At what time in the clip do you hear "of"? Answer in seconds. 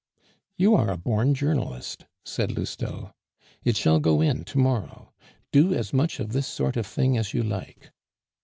6.19-6.31, 6.75-6.87